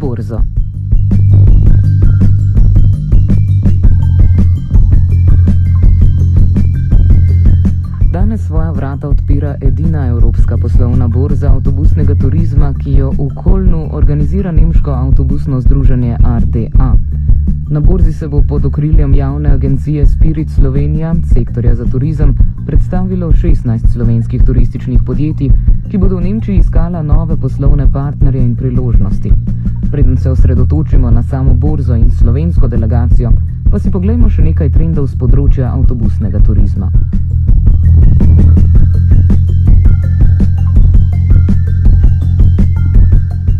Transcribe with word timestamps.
borzo. 0.00 0.40
Danes 8.12 8.46
svoja 8.46 8.70
vrata 8.70 9.08
odpira 9.08 9.56
edina 9.60 10.06
evropska 10.06 10.56
poslovna 10.56 11.08
borza 11.08 11.52
avtobusnega 11.52 12.14
turizma, 12.14 12.74
ki 12.74 12.92
jo 12.92 13.10
v 13.10 13.28
Kolnu 13.34 13.88
organizira 13.92 14.52
nemško 14.52 14.90
avtobusno 14.90 15.60
združenje 15.60 16.16
RDA. 16.16 16.94
Na 17.70 17.80
borzi 17.80 18.12
se 18.12 18.28
bo 18.28 18.42
pod 18.48 18.64
okriljem 18.64 19.14
javne 19.14 19.50
agencije 19.50 20.06
Spirit 20.06 20.50
Slovenija, 20.50 21.14
sektorja 21.34 21.74
za 21.74 21.84
turizem, 21.84 22.34
predstavilo 22.66 23.32
16 23.32 23.92
slovenskih 23.92 24.42
turističnih 24.44 25.00
podjetij, 25.06 25.50
ki 25.90 25.98
bodo 25.98 26.16
v 26.16 26.20
Nemčiji 26.20 26.58
iskala 26.58 27.02
nove 27.02 27.36
poslovne 27.36 27.92
partnerje 27.92 28.42
in 28.42 28.56
priložnosti. 28.56 29.32
Preden 29.90 30.16
se 30.16 30.30
osredotočimo 30.30 31.10
na 31.10 31.22
samo 31.22 31.54
borzo 31.54 31.94
in 31.94 32.10
slovensko 32.10 32.68
delegacijo, 32.68 33.30
pa 33.70 33.78
si 33.78 33.90
pogledamo 33.90 34.28
še 34.30 34.44
nekaj 34.46 34.70
trendov 34.70 35.08
z 35.10 35.18
področja 35.18 35.72
avtobusnega 35.74 36.38
turizma. 36.46 36.92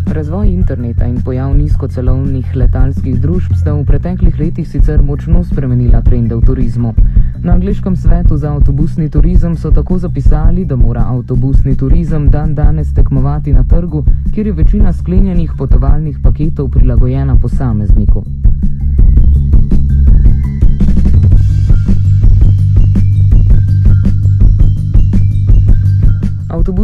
Razvoj 0.07 0.53
interneta 0.53 1.09
in 1.11 1.19
pojav 1.27 1.51
nizkocelovnih 1.57 2.55
letalskih 2.55 3.19
družb 3.19 3.59
sta 3.59 3.75
v 3.75 3.83
preteklih 3.91 4.39
letih 4.39 4.69
sicer 4.69 5.03
močno 5.03 5.43
spremenila 5.43 6.03
trende 6.07 6.39
v 6.39 6.47
turizmu. 6.47 6.95
Na 7.43 7.53
angliškem 7.53 7.97
svetu 7.97 8.37
za 8.37 8.53
avtobusni 8.53 9.11
turizem 9.11 9.57
so 9.57 9.71
tako 9.71 9.99
zapisali, 9.99 10.65
da 10.65 10.77
mora 10.77 11.05
avtobusni 11.09 11.77
turizem 11.77 12.31
dan 12.31 12.55
danes 12.55 12.95
tekmovati 12.95 13.53
na 13.53 13.65
trgu, 13.65 14.05
kjer 14.35 14.47
je 14.47 14.53
večina 14.53 14.93
sklenjenih 14.93 15.53
potovalnih 15.59 16.19
paketov 16.23 16.69
prilagojena 16.69 17.37
posamezniku. 17.43 18.25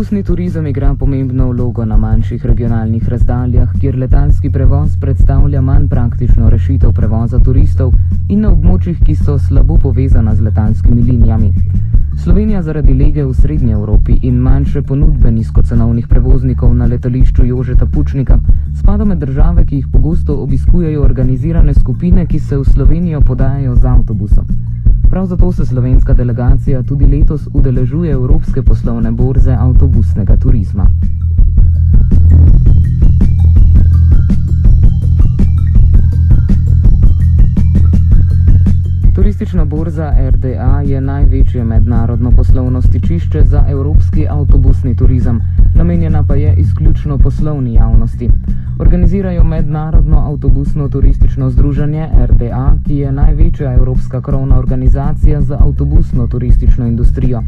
Avtobusni 0.07 0.23
turizem 0.23 0.67
igra 0.67 0.95
pomembno 0.95 1.49
vlogo 1.51 1.85
na 1.85 1.97
manjših 1.97 2.45
regionalnih 2.47 3.09
razdaljah, 3.09 3.73
kjer 3.81 3.97
letalski 3.99 4.51
prevoz 4.51 4.93
predstavlja 5.01 5.61
manj 5.61 5.89
praktično 5.89 6.51
rešitev 6.51 6.93
prevoza 6.93 7.39
turistov 7.39 7.91
in 8.29 8.41
na 8.41 8.53
območjih, 8.53 9.01
ki 9.03 9.17
so 9.17 9.35
slabo 9.39 9.79
povezana 9.83 10.35
z 10.35 10.47
letalskimi 10.47 11.03
linijami. 11.03 11.51
Slovenija 12.23 12.63
zaradi 12.63 12.95
lege 12.95 13.25
v 13.25 13.35
Srednji 13.35 13.73
Evropi 13.73 14.21
in 14.23 14.39
manjše 14.39 14.83
ponudbe 14.83 15.33
nizkocenovnih 15.33 16.07
prevoznikov 16.07 16.75
na 16.75 16.87
letališču 16.87 17.45
Jožeta 17.45 17.87
Pučnika 17.87 18.39
spada 18.79 19.05
med 19.05 19.19
države, 19.19 19.67
ki 19.67 19.77
jih 19.77 19.91
pogosto 19.93 20.39
obiskujejo 20.47 21.03
organizirane 21.03 21.75
skupine, 21.75 22.27
ki 22.27 22.39
se 22.39 22.57
v 22.57 22.65
Slovenijo 22.65 23.21
podajajo 23.21 23.75
z 23.75 23.85
avtobusom. 23.97 24.76
Prav 25.11 25.27
zato 25.27 25.53
se 25.53 25.67
slovenska 25.67 26.15
delegacija 26.15 26.83
tudi 26.83 27.07
letos 27.07 27.49
udeležuje 27.55 28.13
Evropske 28.13 28.63
poslovne 28.63 29.13
borze 29.13 29.53
avtobusnega 29.53 30.37
turizma. 30.37 30.87
Turistična 39.15 39.65
borza 39.65 40.13
RDA 40.31 40.81
je 40.85 41.01
največje 41.01 41.65
mednarodno 41.65 42.31
poslovno 42.31 42.83
stičišče 42.83 43.45
za 43.45 43.65
evropski 43.69 44.27
avtobusni 44.29 44.97
turizem, 44.97 45.41
namenjena 45.75 46.25
pa 46.29 46.35
je 46.35 46.55
izključno 46.57 47.19
poslovni 47.19 47.75
javnosti. 47.75 48.31
Organizirajo 48.79 49.45
mednarodno 49.45 50.19
avtobusno 50.19 50.89
turistično 50.89 51.51
združenje 51.51 52.09
RDA, 52.29 52.75
ki 52.87 52.97
je 52.97 53.13
največja 53.13 53.73
evropska 53.75 54.21
krovna 54.21 54.59
organizacija 54.59 55.41
za 55.41 55.57
avtobusno 55.61 56.27
turistično 56.27 56.87
industrijo. 56.87 57.43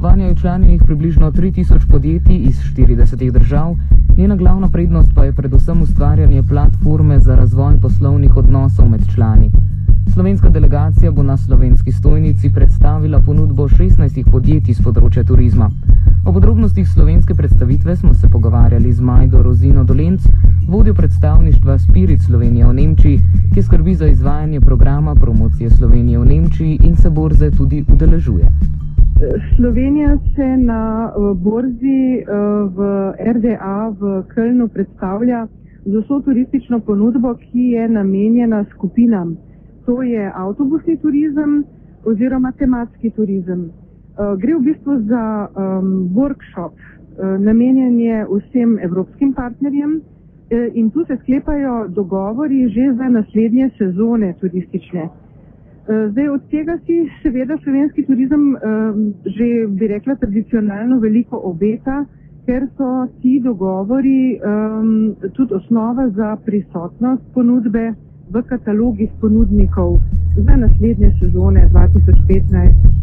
Vanjo 0.00 0.26
je 0.26 0.36
članjenih 0.36 0.82
približno 0.86 1.32
3000 1.32 1.90
podjetij 1.90 2.36
iz 2.36 2.60
40 2.76 3.30
držav, 3.30 3.76
njena 4.16 4.36
glavna 4.36 4.68
prednost 4.68 5.10
pa 5.14 5.24
je 5.24 5.32
predvsem 5.32 5.82
ustvarjanje 5.82 6.42
platforme 6.42 7.18
za 7.18 7.34
razvoj 7.34 7.76
poslovnih 7.80 8.36
odnosov 8.36 8.88
med 8.88 9.00
člani. 9.14 9.52
Slovenska 10.12 10.48
delegacija 10.48 11.10
bo 11.10 11.22
na 11.22 11.36
slovenski 11.36 11.92
stojnici 11.92 12.52
predstavila 12.54 13.20
ponudbo 13.26 13.64
16 13.68 14.30
podjetij 14.30 14.74
z 14.74 14.82
področja 14.84 15.22
turizma. 15.24 15.70
O 16.28 16.32
podrobnostih 16.36 16.88
slovenske 16.88 17.34
predstavitve 17.34 17.94
smo 17.96 18.12
se 18.14 18.28
pogovarjali 18.28 18.92
z 18.92 19.00
Majdo 19.00 19.40
Rozino 19.42 19.84
Dolenc, 19.84 20.26
vodjo 20.68 20.92
predstavništva 20.94 21.78
Spirit 21.78 22.20
Slovenije 22.26 22.66
v 22.66 22.74
Nemčiji, 22.74 23.20
ki 23.54 23.62
skrbi 23.62 23.94
za 23.94 24.06
izvajanje 24.06 24.60
programa 24.60 25.14
promocije 25.14 25.70
Slovenije 25.70 26.18
v 26.18 26.24
Nemčiji 26.24 26.78
in 26.84 26.96
se 26.96 27.10
borze 27.10 27.48
tudi 27.50 27.80
udeležuje. 27.94 28.50
Slovenija 29.56 30.18
se 30.34 30.48
na 30.56 30.82
eh, 31.08 31.34
borzi 31.34 32.02
eh, 32.20 32.26
v 32.76 32.90
RDA 33.32 33.78
v 34.00 34.12
Kölnu 34.34 34.68
predstavlja 34.68 35.46
z 35.86 36.04
vso 36.04 36.20
turistično 36.20 36.80
ponudbo, 36.80 37.32
ki 37.34 37.72
je 37.78 37.88
namenjena 37.88 38.64
skupinam. 38.76 39.32
To 39.86 40.02
je 40.02 40.32
avtobusni 40.34 40.96
turizem 40.96 41.64
oziroma 42.04 42.52
tematski 42.52 43.10
turizem. 43.10 43.70
Eh, 44.12 44.36
gre 44.38 44.54
v 44.54 44.62
bistvu 44.62 44.98
za 45.08 45.48
um, 45.48 46.08
workshop, 46.14 46.74
namenjen 47.38 47.98
je 48.00 48.26
vsem 48.30 48.78
evropskim 48.82 49.34
partnerjem 49.34 50.00
in 50.74 50.90
tu 50.90 51.04
se 51.04 51.16
sklepajo 51.16 51.88
dogovori 51.88 52.68
že 52.68 52.94
za 52.96 53.08
naslednje 53.08 53.70
sezone 53.78 54.34
turistične. 54.40 55.08
Zdaj, 56.10 56.28
od 56.28 56.42
tega 56.50 56.78
si 56.86 57.08
seveda 57.22 57.58
slovenski 57.62 58.04
turizem 58.06 58.56
že, 59.26 59.48
bi 59.68 59.88
rekla, 59.88 60.14
tradicionalno 60.14 60.98
veliko 61.00 61.40
obeta, 61.44 62.04
ker 62.46 62.66
so 62.76 63.06
ti 63.22 63.40
dogovori 63.44 64.40
tudi 65.36 65.54
osnova 65.54 66.08
za 66.08 66.36
prisotnost 66.44 67.22
ponudbe 67.34 67.92
v 68.30 68.42
katalogih 68.42 69.10
ponudnikov 69.20 69.98
za 70.36 70.56
naslednje 70.56 71.12
sezone 71.20 71.68
2015. 71.72 73.02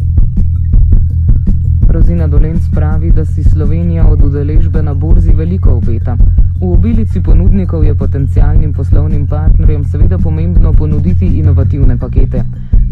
Rozina 1.89 2.27
Dolenc 2.27 2.61
pravi, 2.75 3.11
da 3.11 3.25
si 3.25 3.43
Slovenija 3.43 4.07
od 4.07 4.23
udeležbe 4.23 4.81
na 4.81 4.93
borzi 4.93 5.31
veliko 5.33 5.69
obeta. 5.69 6.17
V 6.61 6.71
obilici 6.71 7.21
ponudnikov 7.23 7.83
je 7.83 7.95
potencijalnim 7.95 8.73
poslovnim 8.73 9.27
partnerjem 9.27 9.83
seveda 9.83 10.17
pomembno 10.17 10.73
ponuditi 10.73 11.25
inovativne 11.25 11.97
pakete. 11.97 12.43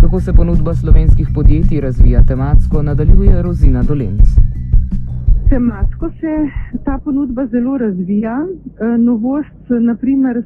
Kako 0.02 0.20
se 0.20 0.34
ponudba 0.34 0.74
slovenskih 0.76 1.28
podjetij 1.36 1.82
razvija 1.82 2.24
tematsko, 2.24 2.82
nadaljuje 2.82 3.42
Rozina 3.42 3.84
Dolenc. 3.84 4.30
Tematsko 5.50 6.10
se 6.10 6.34
ta 6.86 7.00
ponudba 7.04 7.46
zelo 7.46 7.78
razvija. 7.78 8.46
E, 8.80 8.98
novost, 8.98 9.70
naprimer, 9.70 10.44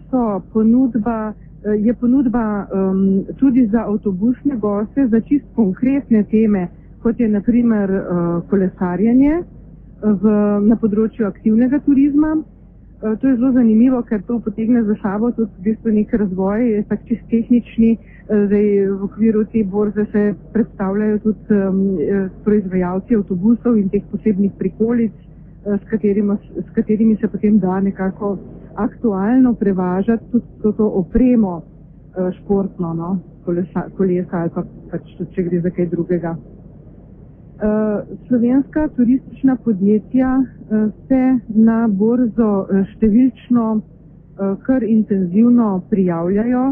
ponudba, 0.53 1.29
e, 1.29 1.50
je 1.63 1.93
ponudba 1.93 2.67
um, 2.73 3.25
tudi 3.37 3.67
za 3.67 3.85
avtobusne 3.85 4.55
goste, 4.57 5.07
za 5.07 5.19
čist 5.21 5.45
konkretne 5.55 6.23
teme, 6.23 6.67
kot 7.01 7.19
je 7.19 7.29
naprimer 7.29 7.91
uh, 7.91 8.41
kolesarjenje 8.49 9.43
v, 10.01 10.33
na 10.65 10.77
področju 10.81 11.27
aktivnega 11.27 11.79
turizma. 11.85 12.33
Uh, 13.01 13.13
to 13.21 13.29
je 13.29 13.35
zelo 13.35 13.51
zanimivo, 13.53 14.01
ker 14.09 14.21
to 14.25 14.39
potegne 14.39 14.81
za 14.89 14.97
sabo 15.01 15.31
tudi 15.37 15.51
v 15.59 15.69
bistvu 15.69 15.93
nek 15.93 16.13
razvoj, 16.13 16.65
je 16.65 16.83
tak 16.89 17.05
čist 17.09 17.29
tehnični, 17.29 17.93
uh, 17.97 18.21
Zdaj, 18.31 18.87
v 18.87 19.03
okviru 19.03 19.43
te 19.51 19.63
borze 19.63 20.05
se 20.11 20.33
predstavljajo 20.53 21.17
tudi 21.19 21.51
um, 21.51 21.79
proizvajalci 22.43 23.15
avtobusov 23.15 23.75
in 23.75 23.89
teh 23.89 24.03
posebnih 24.11 24.53
prikolic, 24.59 25.11
uh, 25.65 25.75
s, 25.75 25.83
katerima, 25.89 26.37
s 26.55 26.69
katerimi 26.75 27.17
se 27.19 27.27
potem 27.27 27.59
da 27.59 27.79
nekako 27.81 28.37
aktualno 28.75 29.53
prevažati 29.53 30.31
tudi 30.31 30.45
to, 30.61 30.71
to 30.71 30.87
opremo 30.87 31.55
uh, 31.57 32.31
športno, 32.39 32.93
no, 32.93 33.19
kolesa, 33.45 33.87
kolesa 33.97 34.37
ali 34.37 34.49
pa 34.55 34.63
pač 34.91 35.13
če 35.35 35.43
gre 35.43 35.61
za 35.61 35.69
kaj 35.69 35.89
drugega. 35.93 36.35
Uh, 36.35 38.17
slovenska 38.27 38.87
turistična 38.95 39.55
podjetja 39.63 40.37
uh, 40.37 40.91
se 41.07 41.23
na 41.55 41.87
borzo 41.87 42.67
številčno 42.95 43.81
kar 44.65 44.81
intenzivno 44.83 45.81
prijavljajo 45.89 46.63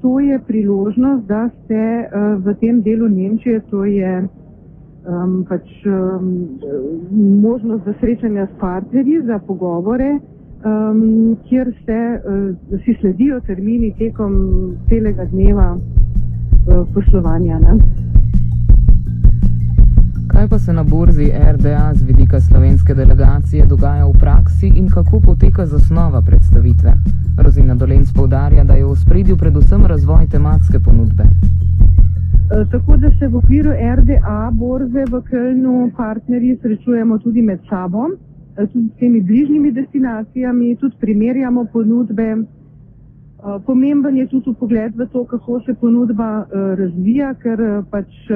to 0.00 0.20
je 0.20 0.38
priložnost, 0.46 1.26
da 1.26 1.50
se 1.66 2.08
v 2.44 2.54
tem 2.60 2.82
delu 2.82 3.08
Nemčije, 3.08 3.60
to 3.70 3.84
je 3.84 4.22
um, 4.22 5.44
pač 5.48 5.66
um, 5.86 6.48
možnost 7.42 7.84
za 7.84 7.94
srečanja 8.00 8.46
s 8.46 8.60
partnerji, 8.60 9.22
za 9.22 9.38
pogovore, 9.38 10.18
um, 10.64 11.36
kjer 11.48 11.72
se 11.84 12.00
uh, 12.18 12.80
si 12.84 12.96
sledijo 13.00 13.40
termini 13.40 13.94
tekom 13.98 14.32
celega 14.88 15.24
dneva 15.24 15.76
uh, 15.76 16.86
poslovanja. 16.94 17.58
Ne? 17.58 17.78
Kaj 20.28 20.48
pa 20.48 20.58
se 20.58 20.72
na 20.72 20.82
borzi 20.82 21.32
RDA 21.52 21.94
z 21.94 22.02
vidika 22.02 22.40
slovenske 22.40 22.94
delegacije 22.94 23.66
dogaja 23.66 24.06
v 24.06 24.12
praksi 24.20 24.68
in 24.74 24.90
kako 24.90 25.20
poteka 25.20 25.66
zasnova 25.66 26.22
predstavitve? 26.22 26.92
Rozina 27.38 27.74
Dolenc 27.74 28.12
povdarja, 28.12 28.64
da 28.64 28.74
je 28.74 28.84
v 28.84 28.96
spredju 28.96 29.36
predvsem 29.36 29.86
razvoj 29.86 30.26
tematske 30.30 30.78
ponudbe. 30.78 31.24
E, 31.24 32.64
tako 32.70 32.96
da 32.96 33.10
se 33.18 33.28
v 33.28 33.36
okviru 33.36 33.70
RDA 33.70 34.50
borze 34.52 35.04
v 35.10 35.22
Kölnu 35.30 35.90
partnerji 35.96 36.58
srečujemo 36.62 37.18
tudi 37.18 37.42
med 37.42 37.60
sabo, 37.68 38.08
tudi 38.66 38.88
s 38.88 38.98
temi 38.98 39.20
bližnjimi 39.20 39.72
destinacijami, 39.72 40.76
tudi 40.76 40.96
primerjamo 41.00 41.66
ponudbe. 41.72 42.28
E, 42.34 42.44
pomemben 43.66 44.16
je 44.16 44.26
tudi 44.26 44.54
pogled 44.60 44.96
v 44.96 45.06
to, 45.12 45.24
kako 45.24 45.60
se 45.66 45.74
ponudba 45.74 46.46
razvija, 46.52 47.34
ker 47.42 47.84
pač 47.90 48.30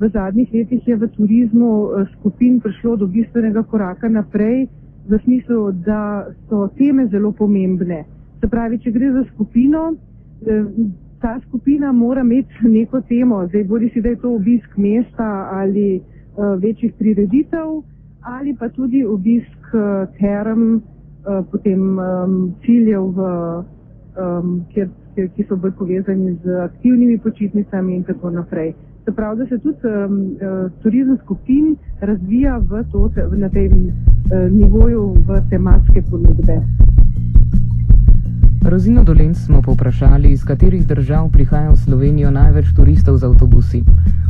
v 0.00 0.08
zadnjih 0.08 0.48
letih 0.52 0.88
je 0.88 0.96
v 0.96 1.08
turizmu 1.12 1.72
eh, 1.92 2.06
skupin 2.16 2.60
prišlo 2.60 2.96
do 2.96 3.06
bistvenega 3.06 3.62
koraka 3.62 4.08
naprej, 4.08 4.68
v 5.08 5.18
smislu, 5.24 5.72
da 5.84 6.24
so 6.48 6.68
teme 6.78 7.06
zelo 7.12 7.32
pomembne. 7.32 8.04
Se 8.40 8.48
pravi, 8.48 8.78
če 8.80 8.92
gre 8.96 9.12
za 9.12 9.24
skupino, 9.34 9.92
eh, 10.46 10.64
ta 11.20 11.36
skupina 11.48 11.92
mora 11.92 12.24
imeti 12.24 12.64
neko 12.64 13.02
temo, 13.08 13.44
zdaj 13.48 13.64
bodi 13.68 13.90
si, 13.92 14.00
da 14.00 14.08
je 14.08 14.22
to 14.24 14.34
obisk 14.34 14.76
mesta 14.76 15.50
ali 15.52 16.00
večjih 16.62 16.94
prireditev, 16.96 17.82
ali 18.20 18.56
pa 18.58 18.68
tudi 18.68 19.04
obisk 19.04 19.74
uh, 19.74 20.08
term, 20.18 20.74
uh, 20.74 21.44
potem 21.50 21.98
ciljev, 22.64 23.14
kjer, 24.72 24.88
kjer, 25.14 25.28
ki 25.36 25.44
so 25.48 25.56
bolj 25.56 25.72
povezani 25.78 26.34
z 26.44 26.60
aktivnimi 26.64 27.18
počitnicami 27.18 27.96
in 27.96 28.04
tako 28.04 28.30
naprej. 28.30 28.74
Se 29.04 29.12
pravi, 29.12 29.38
da 29.38 29.46
se 29.46 29.58
tudi 29.58 29.78
um, 29.86 30.16
turizem 30.82 31.18
skupin 31.22 31.76
razvija 32.00 32.58
v 32.58 32.84
to, 32.92 33.10
na 33.36 33.48
tem 33.48 33.72
uh, 33.72 34.52
nivoju 34.52 35.14
v 35.26 35.40
tematske 35.50 36.02
ponudbe. 36.10 36.60
Rozino 38.70 39.04
Dolenc 39.04 39.36
smo 39.36 39.62
povprašali, 39.62 40.30
iz 40.30 40.44
katerih 40.44 40.86
držav 40.86 41.30
prihaja 41.32 41.70
v 41.70 41.76
Slovenijo 41.76 42.30
največ 42.30 42.74
turistov 42.76 43.16
z 43.16 43.24
avtobusi. 43.26 43.82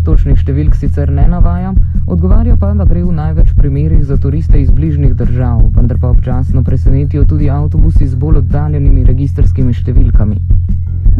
Točnih 0.04 0.38
številk 0.40 0.74
sicer 0.80 1.10
ne 1.12 1.26
navaja, 1.28 1.74
odgovarja 2.08 2.56
pa, 2.56 2.72
da 2.74 2.86
gre 2.88 3.02
v 3.04 3.12
največ 3.12 3.52
primerih 3.58 4.04
za 4.04 4.16
turiste 4.16 4.56
iz 4.60 4.70
bližnjih 4.72 5.12
držav, 5.14 5.66
vendar 5.76 6.00
pa 6.00 6.10
občasno 6.14 6.64
presenetijo 6.64 7.26
tudi 7.28 7.50
avtobusi 7.52 8.06
z 8.06 8.16
bolj 8.16 8.40
oddaljenimi 8.40 9.04
registrskimi 9.04 9.76
številkami. 9.76 10.40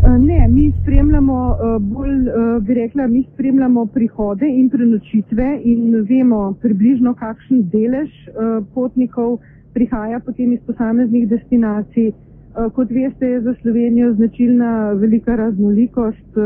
Eh, 0.03 0.19
ne, 0.19 0.49
mi 0.49 0.73
spremljamo 0.83 1.37
eh, 1.53 1.79
bolj, 1.81 2.29
eh, 2.29 2.61
bi 2.61 2.75
rekla, 2.75 3.07
mi 3.07 3.23
spremljamo 3.33 3.87
prihode 3.87 4.49
in 4.49 4.71
prenočitve 4.71 5.61
in 5.65 6.07
vemo 6.09 6.55
približno, 6.63 7.15
kakšen 7.15 7.69
delež 7.73 8.09
potnikov 8.75 9.39
prihaja 9.75 10.21
potem 10.25 10.53
iz 10.53 10.61
posameznih 10.67 11.29
destinacij. 11.29 12.13
Kot 12.75 12.91
veste, 12.91 13.27
je 13.27 13.41
za 13.41 13.55
Slovenijo 13.63 14.15
značilna 14.15 14.93
velika 14.99 15.37
raznolikost. 15.37 16.39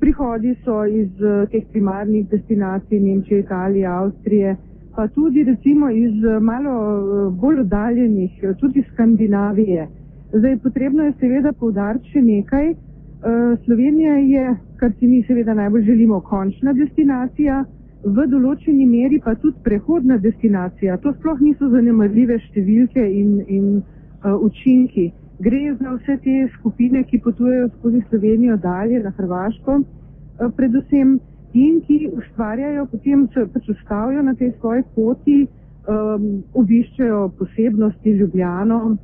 Prihodi 0.00 0.54
so 0.64 0.84
iz 0.84 1.10
teh 1.50 1.64
primarnih 1.72 2.28
destinacij 2.30 3.00
Nemčije, 3.00 3.40
Italije, 3.40 3.86
Avstrije, 3.86 4.56
pa 4.96 5.08
tudi 5.08 5.44
recimo 5.44 5.90
iz 5.90 6.14
malo 6.40 7.30
bolj 7.30 7.60
oddaljenih, 7.60 8.32
tudi 8.60 8.84
Skandinavije. 8.92 9.88
Zdaj, 10.32 10.56
potrebno 10.58 11.02
je 11.02 11.12
seveda 11.20 11.52
povdariti 11.52 12.10
še 12.10 12.20
nekaj. 12.22 12.70
Uh, 12.70 13.58
Slovenija 13.64 14.14
je, 14.16 14.54
kar 14.76 14.90
si 14.98 15.06
mi 15.06 15.22
seveda 15.22 15.54
najbolj 15.54 15.82
želimo, 15.82 16.20
končna 16.20 16.72
destinacija, 16.72 17.60
v 18.04 18.24
določeni 18.28 18.86
meri 18.86 19.20
pa 19.24 19.36
tudi 19.40 19.62
prehodna 19.64 20.18
destinacija. 20.18 20.96
To 21.04 21.12
sploh 21.14 21.38
niso 21.40 21.70
zanemarljive 21.72 22.40
številke 22.48 23.04
in, 23.20 23.30
in 23.48 23.68
uh, 23.78 24.34
učinki. 24.48 25.12
Gre 25.38 25.74
za 25.80 25.96
vse 25.96 26.16
te 26.22 26.48
skupine, 26.58 27.02
ki 27.04 27.18
potujejo 27.18 27.68
skozi 27.78 28.02
Slovenijo 28.08 28.56
dalje 28.56 29.02
na 29.02 29.10
Hrvaško, 29.16 29.80
uh, 29.80 30.52
predvsem 30.56 31.18
in 31.54 31.80
ki 31.86 32.10
ustvarjajo, 32.12 32.86
potem 32.90 33.26
se 33.34 33.46
pač 33.52 33.68
ustavijo 33.68 34.22
na 34.22 34.34
tej 34.34 34.52
svoji 34.58 34.82
poti, 34.94 35.46
um, 35.86 36.42
obiščajo 36.54 37.28
posebnosti 37.38 38.10
Ljubljano, 38.10 38.96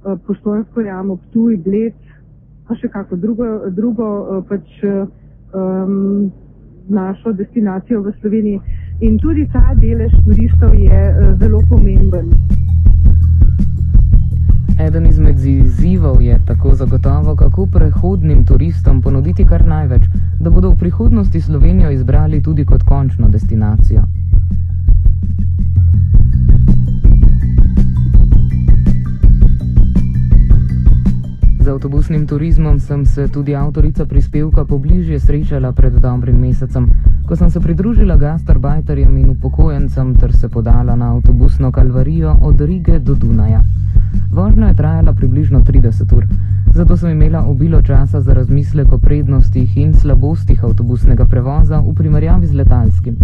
Eh, 0.00 0.16
Postojnsko 0.26 0.80
jamo, 0.80 1.16
Ptuj, 1.16 1.56
Bled, 1.60 1.96
pa 2.68 2.74
še 2.80 2.88
kako 2.88 3.18
drugo, 3.20 3.48
drugo 3.76 4.06
eh, 4.08 4.38
pač 4.48 4.78
um, 4.86 6.30
našo 6.88 7.34
destinacijo 7.36 8.00
v 8.06 8.14
Sloveniji. 8.22 8.60
In 9.04 9.18
tudi 9.20 9.44
ta 9.52 9.74
delež 9.76 10.14
turistov 10.24 10.72
je 10.76 11.02
uh, 11.10 11.36
zelo 11.40 11.60
pomemben. 11.68 12.32
Eden 14.80 15.06
izmed 15.06 15.38
izzivov 15.38 16.22
je 16.22 16.38
tako 16.46 16.74
zagotovo, 16.74 17.36
kako 17.36 17.66
prehodnim 17.66 18.44
turistom 18.44 19.02
ponuditi 19.02 19.44
kar 19.44 19.66
največ, 19.66 20.02
da 20.40 20.50
bodo 20.50 20.70
v 20.70 20.76
prihodnosti 20.76 21.40
Slovenijo 21.40 21.90
izbrali 21.90 22.42
tudi 22.42 22.64
kot 22.64 22.82
končno 22.82 23.28
destinacijo. 23.28 24.02
avtobusnim 31.80 32.26
turizmom 32.26 32.80
sem 32.80 33.06
se 33.06 33.28
tudi 33.28 33.54
avtorica 33.54 34.04
prispevka 34.06 34.64
pobližje 34.64 35.20
srečala 35.20 35.72
pred 35.72 35.92
dobrim 35.92 36.36
mesecem, 36.36 36.88
ko 37.26 37.36
sem 37.36 37.50
se 37.50 37.60
pridružila 37.60 38.16
gastarbajterjem 38.16 39.16
in 39.16 39.30
upokojencem 39.30 40.14
ter 40.16 40.32
se 40.32 40.48
podala 40.48 40.96
na 40.96 41.14
avtobusno 41.14 41.72
kalvarijo 41.72 42.36
od 42.42 42.60
Rige 42.60 42.98
do 42.98 43.14
Dunaja. 43.14 43.62
Vožnja 44.30 44.66
je 44.68 44.74
trajala 44.74 45.12
približno 45.12 45.60
30 45.60 46.16
ur, 46.16 46.26
zato 46.74 46.96
sem 46.96 47.10
imela 47.10 47.44
obilo 47.46 47.82
časa 47.82 48.20
za 48.20 48.34
razmislek 48.34 48.92
o 48.92 48.98
prednostih 48.98 49.76
in 49.76 49.94
slabostih 49.94 50.64
avtobusnega 50.64 51.24
prevoza 51.24 51.80
v 51.80 51.94
primerjavi 51.94 52.46
z 52.46 52.54
letalskim. 52.54 53.16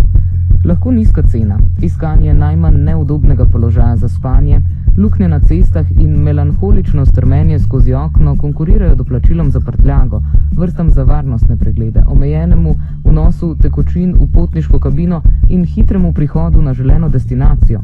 Lahko 0.64 0.90
nizka 0.90 1.22
cena, 1.22 1.58
iskanje 1.82 2.34
najmanj 2.34 2.80
neudobnega 2.84 3.44
položaja 3.44 3.96
za 3.96 4.08
spanje, 4.08 4.60
luknje 4.98 5.28
na 5.28 5.40
cestah 5.40 5.90
in 5.90 6.16
melanholično 6.22 7.06
strmenje 7.06 7.58
skozi 7.58 7.94
okno 7.94 8.36
konkurirajo 8.36 8.94
doplačilom 8.94 9.50
za 9.50 9.60
prtljago, 9.60 10.22
vrstam 10.56 10.90
za 10.90 11.02
varnostne 11.02 11.56
preglede, 11.56 12.02
omejenemu 12.06 12.74
vnosu 13.04 13.54
tekočin 13.62 14.14
v 14.14 14.26
potniško 14.32 14.78
kabino 14.78 15.22
in 15.48 15.64
hitremu 15.64 16.12
prihodu 16.12 16.62
na 16.62 16.74
želeno 16.74 17.08
destinacijo. 17.08 17.80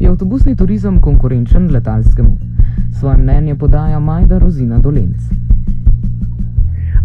Je 0.00 0.08
avtobusni 0.08 0.56
turizem 0.56 1.00
konkurenčen 1.00 1.66
letalskemu? 1.72 2.30
Svoje 2.98 3.16
mnenje 3.16 3.54
podaja 3.54 3.98
Majda 4.00 4.38
Rozina 4.38 4.78
Dolenc. 4.78 5.16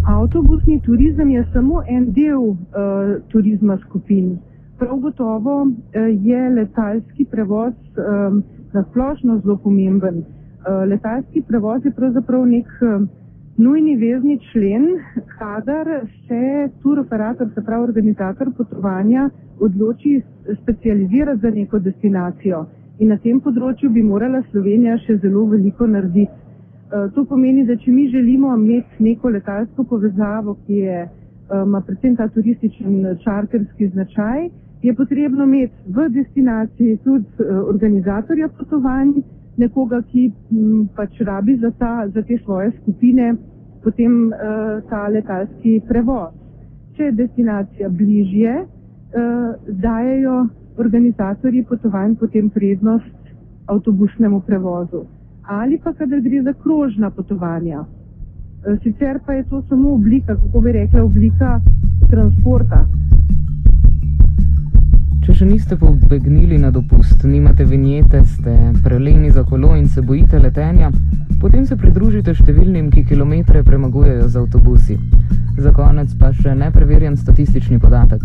Avtobusni 0.08 0.80
turizem 0.80 1.30
je 1.30 1.44
samo 1.52 1.82
en 1.88 2.06
del 2.12 2.40
uh, 2.40 2.56
turizma 3.28 3.76
skupin. 3.84 4.38
Prav 4.78 4.96
gotovo 4.96 5.62
uh, 5.62 5.70
je 6.24 6.50
letalski 6.50 7.24
prevoz 7.24 7.74
um, 7.74 8.42
na 8.72 8.84
splošno 8.90 9.40
zelo 9.44 9.56
pomemben. 9.56 10.16
Uh, 10.16 10.88
letalski 10.88 11.42
prevoz 11.48 11.84
je 11.84 11.92
pravzaprav 11.92 12.46
nek 12.46 12.66
uh, 12.80 13.08
nujni 13.56 13.96
vezni 13.96 14.38
člen, 14.52 14.86
kadar 15.38 15.86
se 16.28 16.68
tur 16.82 16.98
operator, 16.98 17.48
se 17.54 17.64
pravi 17.64 17.84
organizator 17.84 18.52
potovanja, 18.56 19.30
odloči 19.60 20.22
specializirati 20.62 21.40
za 21.40 21.50
neko 21.50 21.78
destinacijo. 21.78 22.66
In 22.98 23.10
na 23.12 23.18
tem 23.20 23.40
področju 23.44 23.90
bi 23.92 24.02
morala 24.02 24.40
Slovenija 24.50 24.96
še 25.04 25.18
zelo 25.20 25.44
veliko 25.50 25.86
narediti. 25.86 26.32
Uh, 26.86 27.08
to 27.12 27.26
pomeni, 27.28 27.66
da 27.68 27.76
če 27.76 27.92
mi 27.92 28.06
želimo 28.08 28.54
imeti 28.56 29.02
neko 29.04 29.32
letalsko 29.34 29.84
povezavo, 29.90 30.54
ki 30.66 30.78
je, 30.84 31.00
uh, 31.04 31.64
ima 31.66 31.82
predvsem 31.84 32.14
ta 32.16 32.28
turističen 32.32 33.02
čarterski 33.24 33.90
značaj, 33.92 34.46
je 34.86 34.94
potrebno 34.94 35.44
imeti 35.44 35.92
v 35.92 36.06
destinaciji 36.14 36.96
tudi 37.04 37.48
organizatorja 37.72 38.48
potovanj, 38.56 39.16
nekoga, 39.58 40.00
ki 40.12 40.30
m, 40.52 40.86
pač 40.96 41.20
rabi 41.26 41.56
za, 41.60 41.72
ta, 41.80 41.92
za 42.14 42.22
te 42.22 42.38
svoje 42.44 42.70
skupine 42.78 43.34
potem 43.86 44.32
ta 44.90 45.06
letalski 45.14 45.78
prevoz. 45.88 46.32
Če 46.96 47.10
je 47.10 47.16
destinacija 47.20 47.88
bližje, 47.88 48.54
dajo 49.82 50.38
organizatorji 50.78 51.64
potovanj 51.64 52.14
potem 52.20 52.50
prednost 52.50 53.14
avtobusnemu 53.66 54.40
prevozu. 54.40 55.04
Ali 55.42 55.78
pa, 55.78 55.92
kadar 55.92 56.20
gre 56.20 56.42
za 56.42 56.52
krožna 56.52 57.10
potovanja. 57.10 57.84
Sicer 58.82 59.20
pa 59.26 59.32
je 59.32 59.44
to 59.44 59.62
samo 59.68 59.94
oblika, 59.94 60.36
kako 60.36 60.60
bi 60.60 60.72
rekla, 60.72 61.04
oblika 61.04 61.60
transporta. 62.10 62.86
Če 65.26 65.34
še 65.34 65.46
niste 65.46 65.76
pobegnili 65.78 66.58
na 66.58 66.70
dopust, 66.70 67.24
nimate 67.24 67.64
vinjete, 67.64 68.20
ste 68.26 68.52
preleni 68.82 69.30
za 69.30 69.42
kolo 69.44 69.72
in 69.76 69.88
se 69.88 70.02
bojite 70.02 70.38
letenja, 70.38 70.90
potem 71.40 71.66
se 71.66 71.76
pridružite 71.76 72.34
številnim, 72.34 72.90
ki 72.90 73.04
kilometre 73.08 73.62
premagujejo 73.66 74.28
z 74.28 74.42
avtobusi. 74.42 74.98
Za 75.58 75.72
konec 75.74 76.14
pa 76.18 76.30
še 76.30 76.54
nepreverjen 76.54 77.16
statistični 77.16 77.78
podatek. 77.82 78.22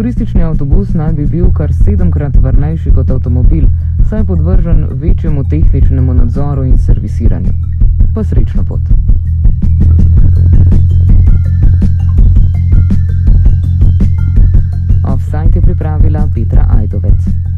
Turistični 0.00 0.42
avtobus 0.42 0.94
naj 0.94 1.12
bi 1.12 1.26
bil 1.28 1.50
kar 1.52 1.72
sedemkrat 1.76 2.36
varnejši 2.40 2.90
kot 2.94 3.10
avtomobil, 3.10 3.66
saj 4.08 4.18
je 4.18 4.24
podvržen 4.24 4.86
večjemu 4.92 5.44
tehničnemu 5.50 6.14
nadzoru 6.14 6.64
in 6.64 6.78
servisiranju. 6.78 7.52
Pa 8.14 8.24
srečno 8.24 8.64
pot. 8.64 8.80
Offside 15.04 15.52
je 15.54 15.62
pripravila 15.62 16.28
Petra 16.34 16.66
Ajdovec. 16.78 17.49